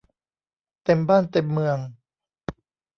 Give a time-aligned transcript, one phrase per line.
[0.83, 1.77] เต็มบ้านเต็มเมือง